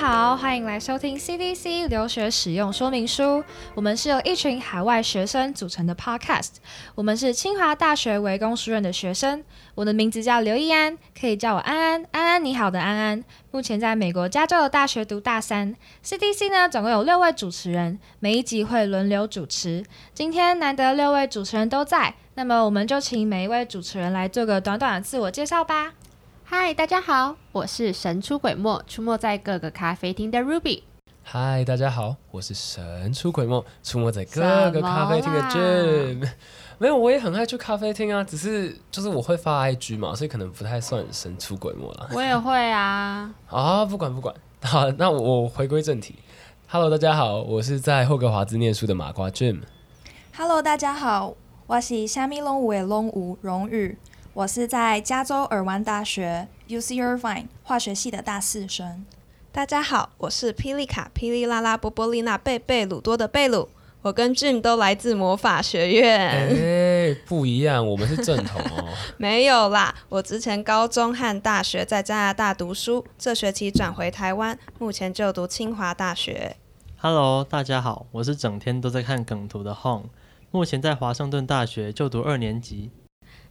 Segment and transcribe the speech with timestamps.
[0.00, 3.42] 好，欢迎来收听 CDC 留学使用说明书。
[3.74, 6.50] 我们是由一群海外学生组成的 Podcast。
[6.94, 9.42] 我们是清华大学维工书院的学生。
[9.74, 12.06] 我的名字叫刘易安，可以叫我安安。
[12.12, 13.24] 安安，你好的安安。
[13.50, 15.74] 目前在美国加州的大学读大三。
[16.04, 19.84] CDC 呢，总共有六位主持人，每一集会轮流主持。
[20.14, 25.94] 今天难得六位主持人都在，那么我们就请每一位主持人来做个短短的自我介绍吧。
[26.50, 30.80] 嗨，大家好，我是神出鬼没，出没在各个咖啡厅的 Ruby。
[31.22, 36.26] 嗨，大家好，我是神出鬼没，出没在各个咖啡厅的 Jim。
[36.78, 42.08] 没有，我也很爱去咖啡厅啊，只是就是我会发 IG 嘛，所以可能不太算神出鬼没了。
[42.14, 43.30] 我也会啊。
[43.50, 46.14] 啊，不管不管，好，那我回归正题。
[46.66, 49.60] Hello，大家好，我是在霍格华兹念书的马瓜 Jim。
[50.34, 51.34] Hello，大家好，
[51.66, 53.98] 我是虾米龙五的龙五荣誉。
[54.38, 59.04] 我是在加州尔湾大学 UC Irvine 化学系的大四生。
[59.50, 63.68] 大家好，我是霹雳卡霹雳拉拉波波丽娜贝贝鲁多的贝鲁。
[64.00, 66.20] 我跟 Jim 都来自魔法学院。
[66.20, 68.84] 哎，不一样，我们是正统哦。
[69.18, 76.54] 没有啦，我之前高中和大学在加拿大读书，这学期转回台湾，目前就读清华大学。
[76.98, 80.04] Hello，大家好，我是整天都在看梗图的 Hong，
[80.52, 82.92] 目前在华盛顿大学就读二年级。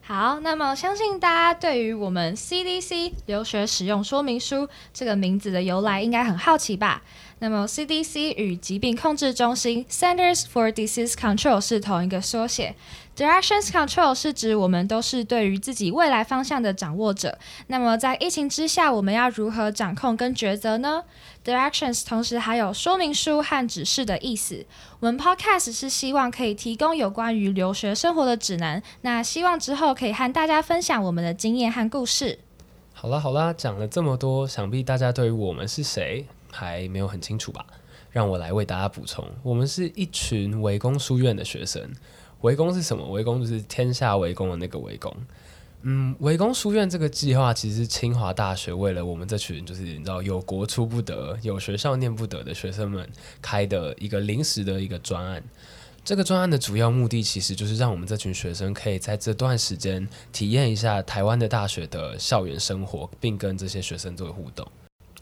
[0.08, 7.02] 好，那么相信大家对于我们 CDC 留学使用说明书这个名字的由来应该很好奇吧？
[7.40, 12.76] 那么 CDC 与疾病控制中心 Centers for Disease Control 是同一个缩写。
[13.16, 17.38] Directions Control 是指我们都是对于自己未来方向的掌握者。
[17.68, 21.04] 那么在疫情之下，我们要如何掌控跟抉择呢
[21.44, 24.66] ？Directions 同时还有说明书和指示的意思。
[25.00, 28.82] 我们 Podcast 是希望可以提供有关于留学生活的指南。
[29.02, 32.40] 那希望之后可以和大家分享我们的经验和故事。
[32.94, 36.26] 好啦好啦，讲了这么多，想必大家对于我们是谁
[36.58, 37.64] 还没有很清楚吧？
[38.10, 41.88] 让我来为大家补充，我们是一群围攻书院的学生。
[42.42, 43.08] 围攻是什么？
[43.12, 45.16] 围攻就是天下围攻的那个围攻。
[45.84, 53.08] 嗯，围攻书院这个计划，其实清华大学为了我们这群就是你知道有国出不得、有学校念不得的学生们
[53.42, 55.44] 开的一个临时的一个专案。
[56.04, 64.66] 这个专案的主要目的，其实就是让我们这群学生可以在这段时间体验一下台湾的大学的校园生活，并跟这些学生做互动。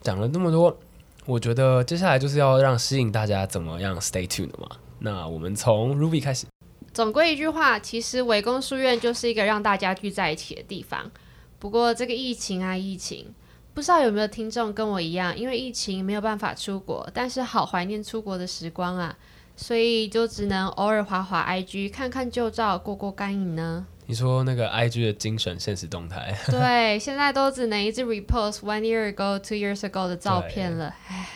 [0.01, 0.77] 讲了那么多，
[1.25, 4.69] 我觉得接下来就是要让吸引大家怎么样 stay tuned 嘛。
[4.99, 6.45] 那我们从 Ruby 开始。
[6.93, 11.11] 总归一句话，其实围攻书院就是一个让大家聚在一起的地方。
[11.57, 13.33] 不过这个疫情啊，疫情，
[13.73, 19.17] 不知道有没有听众跟我一样，因为疫情没有办法出国，但是好怀念出国的时光啊，
[19.55, 23.87] 所以就只能偶尔滑滑 IG，看看旧照，过过干瘾呢。
[24.07, 26.35] 你说那个 IG 的精选现实动态？
[26.49, 30.93] 对，现在都只能一直 repost one year ago, two years ago 的照片了。
[31.07, 31.27] 唉，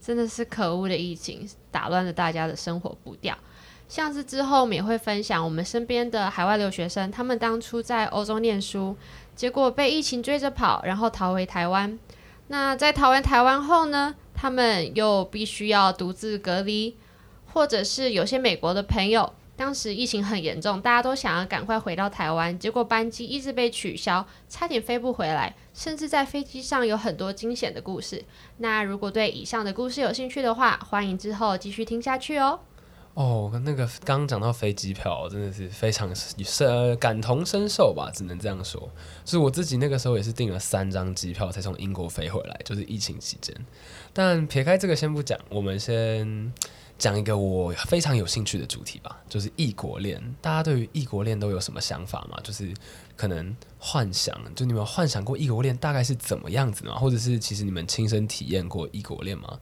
[0.00, 3.36] 真的是可恶的疫情，打乱了大家的生活步调。
[3.88, 8.96] 像是之后我们也会分享我们身边的海外留学生，他们当初在欧洲念书，
[9.34, 11.98] 结果被疫情追着跑，然后逃回台湾。
[12.48, 16.96] 那在逃完台湾后呢，他们又必须要独自隔离，
[17.52, 28.22] 或者是有些美国的朋友，当时疫情很严重，大家都想要赶快回到台湾，结果班机一直被取消，差点飞不回来，甚至在飞机上有很多惊险的故事。
[28.58, 32.60] 那如果对以上的故事有兴趣的话，欢迎之后继续听下去哦。
[33.14, 38.90] 哦，那个刚刚讲到飞机票，真的是非常是感同身受吧，只能这样说。
[39.24, 43.56] 是我自己那个时候也是订了三张机票才从英国飞回来，就是疫情期间。
[44.12, 46.52] 但撇开这个先不讲，我们先
[46.98, 50.22] 讲一个我非常有兴趣的主题吧，就是异国恋。
[50.40, 52.38] 大家对于异国恋都有什么想法吗？
[52.42, 52.72] 就是
[53.16, 53.54] 可能。
[53.78, 56.94] 幻想，就你们幻想过异国恋大概是怎么样子吗？
[56.94, 59.56] 或者是其实你们亲身体验过异国恋吗？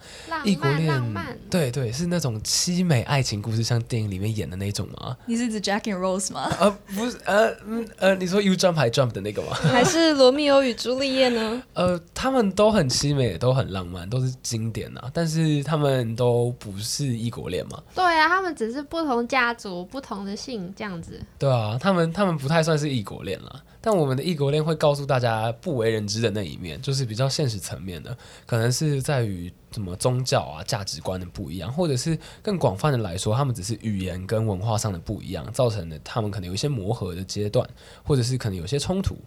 [0.44, 1.02] 异国恋，
[1.50, 5.14] 对对，是那种凄美爱情故事，像电影里面演的那种吗？
[5.26, 6.48] 你是指 Jack and Rose 吗？
[6.58, 9.52] 呃，不是，呃，嗯，呃，你说 You Jump 还 Jump 的那个吗？
[9.52, 11.62] 还是罗密欧与朱丽叶呢？
[11.74, 15.10] 呃，他们都很凄美，都很浪漫，都是经典啊。
[15.12, 17.82] 但是他们都不是异国恋嘛？
[17.94, 21.20] 对啊，他们只是不同家族、不同的姓这样子。
[21.38, 23.62] 对啊，他们他们不太算是异国恋了。
[23.86, 28.16] 但我们的异国恋会告诉大家不为人知的那一面，就是比较现实层面的，
[28.46, 37.68] 可能是在于什么宗教啊、价值观的不一样，或者是更广泛的来说，他们只是语言跟文化上的不一样，造成的他们可能有一些磨合的阶段，
[38.02, 39.18] 或者是可能有些冲突。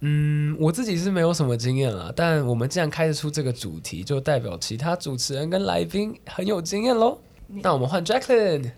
[0.00, 7.18] 嗯，我自己是没有什么经验了，但我们既然开得出这个主题，就代表其他主持人跟来宾很有经验喽。
[7.46, 8.72] 那我们换 Jacqueline。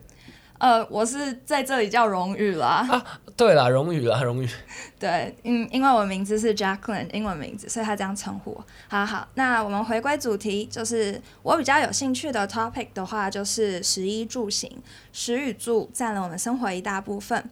[0.58, 3.04] 呃，我是在这里叫荣誉啦。
[3.36, 4.48] 对啦，荣誉啦，荣誉。
[4.98, 8.64] 对，嗯，因为我名字是 Jacqueline，英文名字，所以他这样称呼我。
[8.88, 14.70] 好好，那我们回归主题，就是我比较有兴趣的 topic 的话，就是食衣住行，
[15.12, 17.50] 食与住占了我们生活一大部分。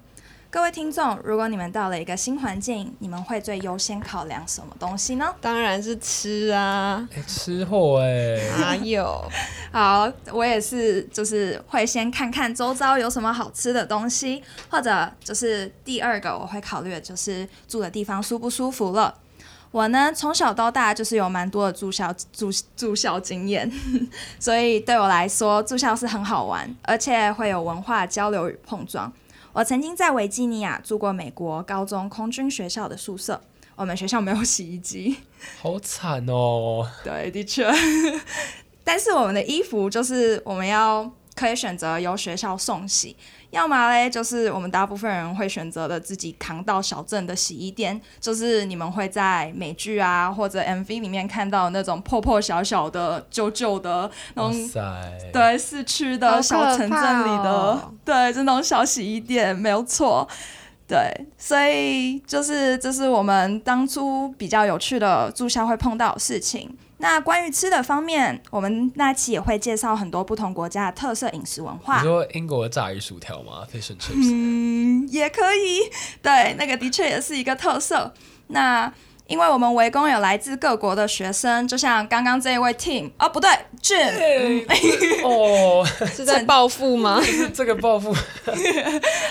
[0.52, 5.34] 各位听众，如果你们到了一个新环境，你们会最优先考量什么东西呢？
[5.40, 9.24] 当然是吃啊，哎、吃货哎、哪有？
[9.72, 19.14] 好，我也是，就是会先看看周遭有什么好吃的东西，或者就是第二个我会考虑的就是住的地方舒不舒服了。
[19.70, 23.72] 我呢，从小到大就是有蛮多的住校住住校经验，
[24.38, 29.10] 所以对我来说住校是很好玩，而且会有文化交流与碰撞。
[29.54, 33.40] 我曾经在维吉尼亚住过美国高中空军学校的宿舍，
[33.76, 35.18] 我们学校没有洗衣机，
[35.60, 36.88] 好惨哦！
[37.04, 37.70] 对，的确。
[38.82, 41.10] 但是我们的衣服就是我们要
[41.42, 43.16] 可以选择由学校送洗，
[43.50, 54.70] 要么嘞就是我们大部分人会选择的自己扛到小镇的洗衣店，就是你们会在美剧啊或者 MV 里面看到那种破破小小的、旧旧的那种。
[55.32, 60.28] 对，市区的小城镇里的，哦对，这种小洗衣店，没有错。
[60.86, 66.70] 对，所以就是这是我们当初比较有趣的住校会碰到的事情。
[67.02, 72.04] 那关于吃的方面，我们那期也会介绍很多不同国家的特色饮食文化你化。
[72.04, 74.30] 说英国的炸鱼薯条吗？Fish and chips。
[74.32, 75.80] 嗯， 也可以。
[76.22, 78.14] 对，那个的确也是一个特色。
[78.46, 78.92] 那
[79.26, 83.50] 因为我们围攻有来自各国的学生，就像刚刚这一位 Team 哦，不对
[83.82, 84.64] ，Jim，
[85.24, 85.84] 哦，
[86.14, 87.20] 是在暴富吗？
[87.20, 88.14] 是 这个报复。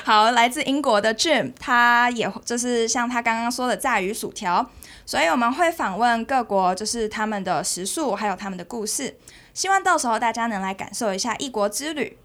[0.04, 4.70] 好，来自英国的 Jim，他也就是像他刚刚说的炸鱼薯条，
[5.12, 9.14] 所以我们会访问各国，就是他们的食宿，还有他们的故事，
[9.54, 12.18] 希望到时候大家能来感受一下异国之旅。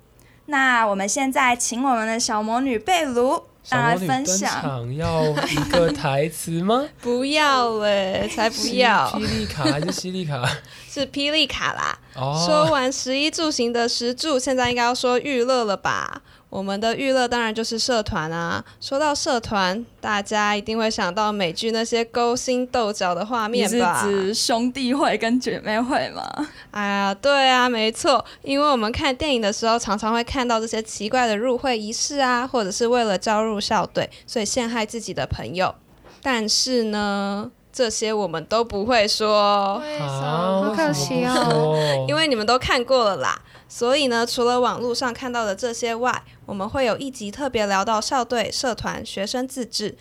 [0.45, 4.49] 那我们现在请我们的小魔女贝卢小来分享。
[4.63, 6.87] 场要一个台词吗？
[7.03, 9.11] 不要嘞，才不要！
[9.11, 10.49] 霹雳卡还是犀利卡？
[10.89, 11.99] 是霹雳卡啦。
[12.15, 16.23] 哦，说完十一住行的食住，现在应该要说娱乐了吧？
[16.49, 18.65] 我们的娱乐当然就是社团啊。
[18.81, 24.03] 说到社团，大家一定会想到美剧那些勾心斗角的画面吧？
[24.03, 26.23] 指兄弟会跟姐妹会吗？
[26.71, 35.75] 哎呀，对啊，没错，因为我们看电影的时候，常常会看到这些奇怪的入会仪式啊，或者是为了招入校队，所以陷害自己的朋友。
[36.23, 40.65] 但是呢，这些我们都不会说，为什啊，么？
[40.69, 41.35] 好可惜哦。
[41.35, 43.39] 哦 因为你们都看过了啦。
[43.69, 49.97] 所以呢，除了网络上看到的这些外，我们会有一集特别聊到校队、社团、学生自治，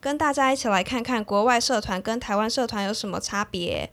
[0.00, 3.90] 跟大家一起来看看国外社团跟台湾社团有什么差别。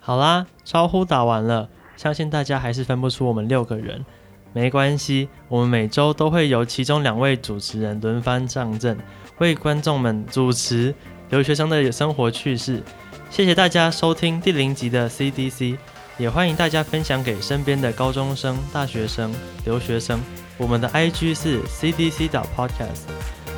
[0.00, 4.04] 好啦，招呼打完了，相信大家还是分不出我们六个人。
[4.52, 8.96] 没关系，我们每周都会由其中两位主持人轮番上阵，
[9.38, 10.94] 为观众们主持
[11.28, 12.82] 留学生的生活趣事。
[13.30, 15.76] 谢谢大家收听第零集的 CDC，
[16.16, 19.34] 也欢迎大家分享给身边的高中生、大学生、
[19.64, 20.20] 留学生。
[20.56, 23.02] 我们的 IG 是 CDC 的 Podcast，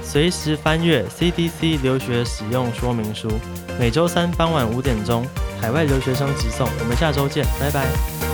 [0.02, 3.30] 随时翻阅 CDC 留学使用说明书。
[3.78, 5.26] 每周三傍晚五点钟，
[5.60, 6.66] 海外留学生直送。
[6.80, 8.25] 我们下周见，拜拜。